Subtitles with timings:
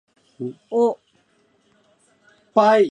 [0.09, 0.99] お